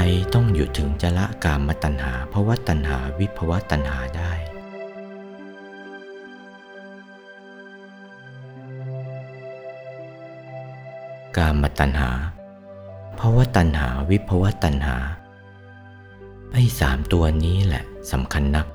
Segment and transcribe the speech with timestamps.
[0.00, 4.32] ใจต้องหยุดถึงจะละกามตัณหาภาวะตัณหาวิภวะตัณหาได้
[11.36, 12.10] กามตัณหา
[13.18, 14.96] ภาวะตัณหาวิภวะตัณหา
[16.52, 18.66] ไอ้สามตัวนี้แหละสำคัญนัก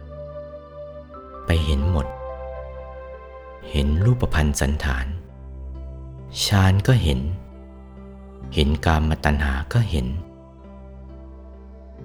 [1.45, 2.07] ไปเห็นหมด
[3.71, 5.05] เห็นรูปพันธ์สันฐาน
[6.45, 7.19] ฌานก็เห็น
[8.55, 10.07] เห็นกามตัณหาก็เห็น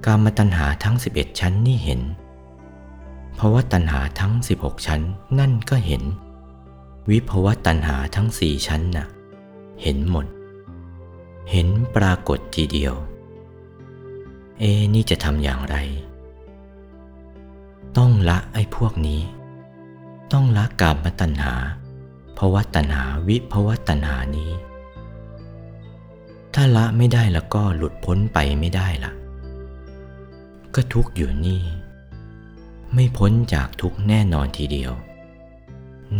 [0.06, 2.00] กามตัณหาทั้ง 11 ชั้นนี่เห็น
[3.38, 5.00] ภาวะตัณหาทั้ง 16 ชั้น
[5.38, 6.02] นั่นก็เห็น
[7.10, 9.06] วิภาวะตัณหาทั้งสี่ชั้นน่ะ
[9.82, 10.26] เห็นหมด
[11.50, 12.94] เห็นปรากฏทีเดียว
[14.58, 15.76] เอนี่จะทำอย่างไร
[17.96, 19.20] ต้องละไอ้พวกนี้
[20.32, 21.54] ต้องละกามตัณหา
[22.38, 24.50] ภาวะตัณหาวิภาวะตัณหานี้
[26.54, 29.12] ถ้าละไม่ได้แล้วก็หลุดพ้นไปไม่ได้ละ
[30.74, 31.62] ก็ทุกอยู่นี่
[32.94, 34.92] ไม่พ้นจากทุกแน่นอนทีเดียว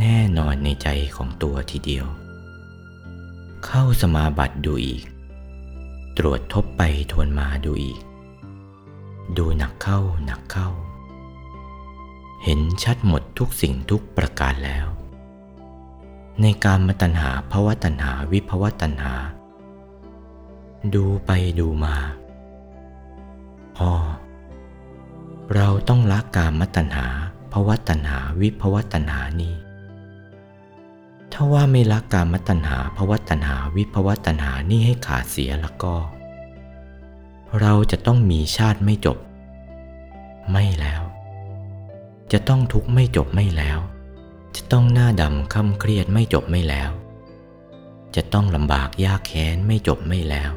[0.01, 2.07] แน่นอนในใจของตัวทีเดียว
[3.67, 5.03] เข้าสมาบัติดูอีก
[6.19, 6.83] ตรวจทบไป
[7.13, 8.01] ทวนมาดูอีก
[9.37, 10.69] ดูหนักเข้าหนักเข้า
[12.45, 14.87] เห็นชัดหมดทุกสิ่งทุกประการแล้ว
[16.43, 19.15] ในการมตัญหาภาวะตัญหาวิภาวะตัญหา
[20.95, 21.97] ดูไปดูมา
[23.79, 23.93] อ๋อ
[25.57, 27.07] เราต้องละกามตัณหา
[27.53, 29.55] ภาวตัณหาวิภาวตัณหานี้
[31.33, 35.95] ถ้าว่าไม่ละกามตัณหาภาวตัณหาวิภาวตัณหานี้ให้ขาดเสียแล้วก็
[37.61, 39.19] เราจะต้องมีชาติไม่จบ
[40.51, 41.03] ไม่แล้ว
[42.33, 43.79] จะต้องทุกข์ไม่จบไม่แล้ว
[44.57, 46.91] จะต้องหน้าดำค่ำเครียดไม่จบไม่แล้ว
[48.17, 50.51] จะต้องลำบากยากแค้นไม่จบไม่แล้ว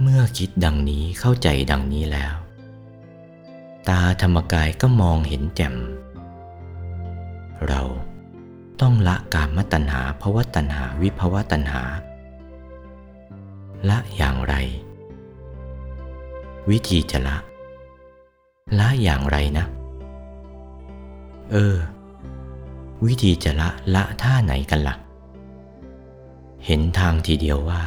[0.00, 2.34] เมื่อคิดดังนี้เข้าใจดังนี้แล้ว
[3.88, 5.74] ตาธรรมกายก็มองเห็นแจ่ม
[7.66, 7.82] เรา
[8.80, 11.82] ต้องละกามตัณหาภาวตัณหาวิภวตัณหา
[13.88, 14.54] ละอย่างไร
[16.70, 17.36] วิธีจะละ
[18.78, 19.66] ละอย่างไรนะ
[21.52, 21.76] เออ
[23.06, 24.96] วิธีจะละละท่าไหนกันละ่ะ
[26.66, 27.82] เห็นทางทีเดียวว่า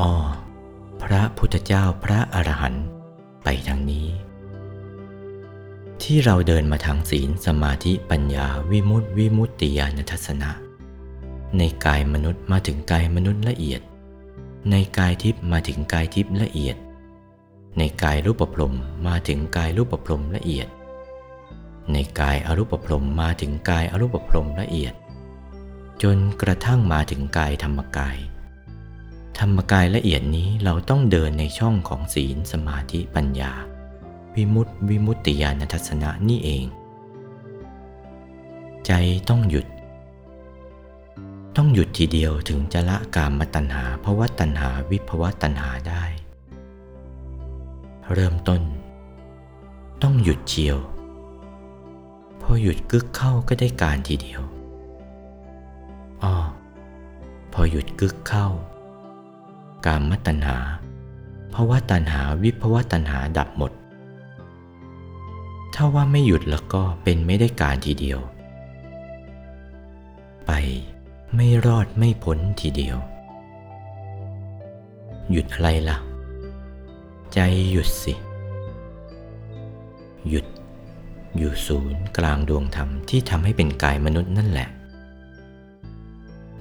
[0.00, 0.12] อ๋อ
[1.02, 2.86] พระพุทธเจ้าพระอรหันต์
[3.44, 4.06] ไปทางนี้
[6.04, 10.50] ที่เราเดินมาทางศีลสมาธิปัญญาวิมุตติวิมุตติญาณทัศนะ
[11.58, 13.80] ในกายมนุษย์มาถึงกายมนุษย์ละเอียด
[14.70, 16.76] ในกายทิพย์มาถึงกายทิพย์ละเอียด
[17.78, 18.74] ในกายรูปปรม
[19.06, 20.68] มาถึงกายรูปปรมละเอียด
[21.92, 24.94] ในกายอรูปปรมมาถึงกายอรูปปรมละเอียด
[26.02, 28.16] จนกระทั่งมาถึงกายธรรมกาย
[29.38, 33.52] ธรรมกายละเอียดนี้เราต้องเดินในช่องของศีลสมาธิปัญญา
[34.36, 36.66] วิมุตติวิมุตติญาณทัศนะนี่เอง
[38.86, 38.92] ใจ
[39.28, 39.66] ต้องหยุด
[41.56, 46.04] ต้องหยุดทีเดียวถึงจะละกามตัณหาภาวะตัณหาวิภวะตัณหาได้
[48.12, 48.62] เริ่มต้น
[50.02, 50.78] ต้องหยุดเชียว
[52.40, 54.42] พอหยุดกึกเข้าก็ได้การทีเดียว
[56.22, 56.34] อ้อ
[57.52, 58.46] พอหยุดกึกเข้า
[59.86, 60.58] กามตัณหา
[61.54, 63.72] ภาวะตัณหาวิภวะตัณหาดับหมด
[65.74, 68.20] ถ้าว่าไม่หยุดแล้วก็เป็นไม่ได้การทีเดียว
[70.46, 70.50] ไป
[71.34, 72.96] ไม่รอดไม่พ้นทีเดียว
[75.30, 75.98] หยุดอะไรละ่ะ
[77.34, 77.38] ใจ
[77.70, 78.14] หยุดสิ
[80.28, 80.46] หยุด
[81.36, 84.68] อยู่ศูนย์กลางดวงธรรมที่ทำให้เป็นกายมนุษย์นั่นแหละ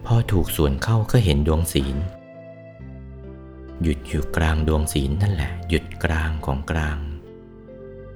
[0.06, 1.98] พอถูกส่วนเข้าก็เห็นดวงศีล
[3.82, 6.98] หยุดอยู่กลางดวงศีลนั่นแหละ หยุดกลางของกลาง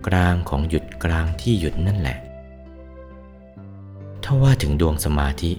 [0.07, 2.17] กลางของหยุดกลางที่หยุดนั่นแหละ
[4.23, 5.51] ถ้าว่าถึงดวงสมาธิ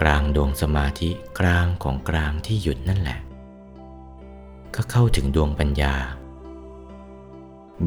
[0.00, 3.18] กลางดวงสมาธิกลางของกลางที่หยุดนั่นแหละ
[4.74, 5.94] ก็เข้าถึงดวงปัญญา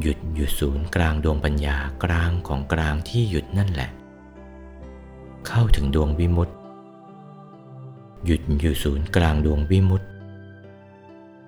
[0.02, 3.90] หยุดอยู่ศูนย์กลางดวงปัญญากลางของกลางที่หยุดนั่นแหละ
[5.48, 6.54] เข้าถึงดวงวิมุตติ
[8.26, 10.08] หยุดอยู่ศูนย์กลางดวงวิมุตติ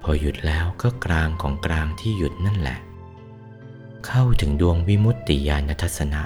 [0.01, 2.77] พอหยุดแล้วก็กลางของกลางที่หยุดนั่นแหละ
[4.07, 6.21] เข้าถึงดวงวิมุตติญาณทัศนะ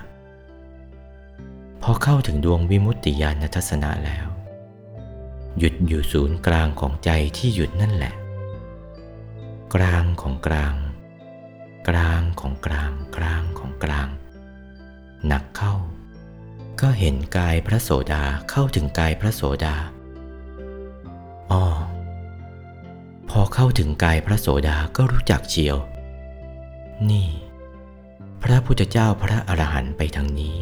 [1.82, 4.28] พอเข้าถึงดวงวิมุตติญาณทัศนะแล้ว
[5.58, 8.14] หยุดอยู่ศูนย์กลางของใจที่หยุดนั่นแหละ
[9.76, 10.76] กลางของกลาง
[11.90, 14.08] กลางของกลางกลางของกลาง
[15.28, 15.74] หนักเข้า
[16.82, 19.76] ก็เห็นกายพระโสดาเข้าถึงกายพระโสดา
[21.52, 21.64] อ๋อ
[23.30, 25.78] พพอเข้าถึงกายพระโสดาก็รู้จักเชียว
[27.10, 27.28] นี่
[28.44, 30.58] พระพุทธเจ้าพระอรหันต์ไปทางนี้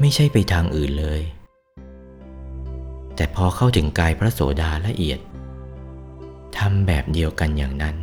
[0.00, 1.22] ไม่ใช่ไปทางอื่นเลย
[3.16, 5.20] แต่พอเข้าถึงกายพระโสดาละเอียด
[6.58, 7.96] ทำแบบเดียวกันอย่างนั้น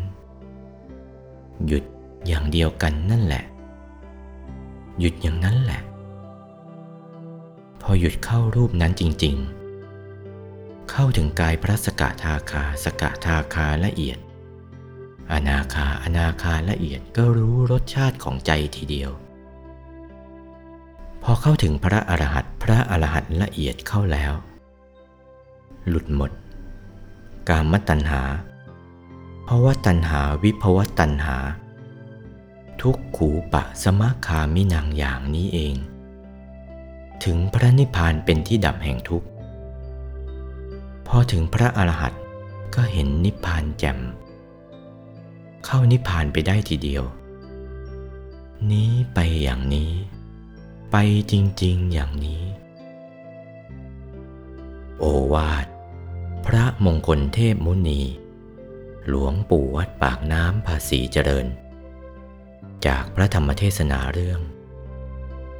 [1.68, 1.84] หยุด
[2.28, 3.44] อย่างเดียวกันนั่นแหละ
[5.00, 5.82] หยุดอย่างนั้นแหละ
[7.82, 9.36] พอหยุดเข้ารูปนั้นจริง
[10.14, 14.20] ๆ เข้าถึงกายพระสกทาคาสกทาคาละเอียด
[15.32, 19.12] อนาคาอนาคาละเอียดก็รู้รสชาติของใจทีเดียว
[21.24, 24.34] พอเข้าถึงพระอรหันต์พระอรหันต์ละเอียดเข้าแล้ว
[25.88, 26.32] หลุดหมด
[27.50, 28.22] กามตัณหา
[29.44, 31.38] เพราะว่าตัณหาวิภวตัณหา
[32.82, 35.76] ทุกขูปะสมาคามินังอย่างนี้เอง
[37.24, 39.28] ถึงพระนิพพานเป็นที่ดับแห่งทุกข์
[41.08, 42.22] พอถึงพระอรหันต์
[42.76, 44.00] ก็เห็นนิพพานแจ่ม
[45.66, 47.04] เข้านิพพานไปได้ทีเดียว
[48.72, 49.92] นี้ไปอย่างนี้
[50.92, 50.96] ไป
[51.32, 51.34] จ
[51.64, 52.44] ริงๆอย่างนี้
[55.00, 55.66] โอวาท
[56.46, 58.02] พระมงคลเทพมุนี
[59.08, 61.48] หลวงปู่วัดปากน้ำภาษีเจริญ
[62.86, 64.40] จากพระธรรมเทศนาเรื่อง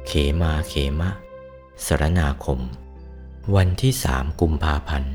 [0.06, 1.10] เขมาเขมะ
[1.86, 2.60] สรนาคม
[3.54, 5.14] วันที่สามกุมภาพันธ์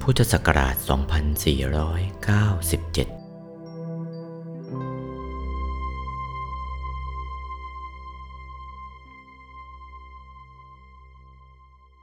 [0.00, 3.21] พุทธศักราช 2497